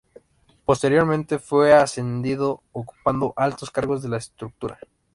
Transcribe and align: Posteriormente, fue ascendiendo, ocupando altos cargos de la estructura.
Posteriormente, 0.65 1.37
fue 1.37 1.73
ascendiendo, 1.75 2.63
ocupando 2.71 3.35
altos 3.37 3.69
cargos 3.69 4.01
de 4.01 4.09
la 4.09 4.17
estructura. 4.17 4.79